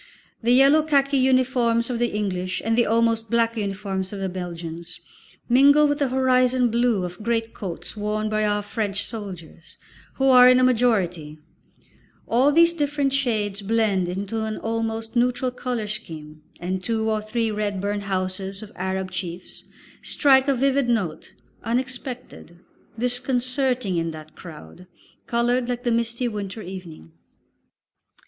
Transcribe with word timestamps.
The 0.41 0.51
yellow 0.51 0.81
khaki 0.81 1.17
uniforms 1.19 1.91
of 1.91 1.99
the 1.99 2.07
English 2.07 2.59
and 2.65 2.75
the 2.75 2.87
almost 2.87 3.29
black 3.29 3.55
uniform 3.55 3.99
of 4.01 4.09
the 4.17 4.29
Belgians 4.29 4.99
mingle 5.47 5.85
with 5.87 5.99
the 5.99 6.07
"horizon" 6.07 6.71
blue 6.71 7.03
of 7.03 7.21
great 7.21 7.53
coats 7.53 7.95
worn 7.95 8.27
by 8.27 8.43
our 8.43 8.63
French 8.63 9.05
soldiers, 9.05 9.77
who 10.15 10.27
are 10.29 10.49
in 10.49 10.59
a 10.59 10.63
majority; 10.63 11.37
all 12.27 12.51
these 12.51 12.73
different 12.73 13.13
shades 13.13 13.61
blend 13.61 14.09
into 14.09 14.41
an 14.41 14.57
almost 14.57 15.15
neutral 15.15 15.51
colour 15.51 15.85
scheme, 15.85 16.41
and 16.59 16.83
two 16.83 17.07
or 17.07 17.21
three 17.21 17.51
red 17.51 17.79
burnouses 17.79 18.63
of 18.63 18.71
Arab 18.75 19.11
chiefs 19.11 19.65
strike 20.01 20.47
a 20.47 20.55
vivid 20.55 20.89
note, 20.89 21.33
unexpected, 21.63 22.57
disconcerting, 22.97 23.97
in 23.97 24.09
that 24.09 24.35
crowd, 24.35 24.87
coloured 25.27 25.69
like 25.69 25.83
the 25.83 25.91
misty 25.91 26.27
winter 26.27 26.63
evening. 26.63 27.11